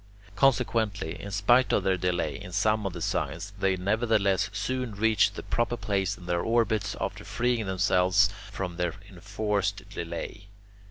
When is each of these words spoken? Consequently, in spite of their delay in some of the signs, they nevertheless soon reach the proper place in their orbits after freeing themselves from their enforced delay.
Consequently, 0.35 1.21
in 1.21 1.29
spite 1.29 1.71
of 1.71 1.83
their 1.83 1.95
delay 1.95 2.33
in 2.35 2.51
some 2.51 2.87
of 2.87 2.93
the 2.93 3.03
signs, 3.03 3.53
they 3.59 3.77
nevertheless 3.77 4.49
soon 4.51 4.95
reach 4.95 5.33
the 5.33 5.43
proper 5.43 5.77
place 5.77 6.17
in 6.17 6.25
their 6.25 6.41
orbits 6.41 6.95
after 6.99 7.23
freeing 7.23 7.67
themselves 7.67 8.31
from 8.51 8.77
their 8.77 8.95
enforced 9.11 9.87
delay. 9.91 10.47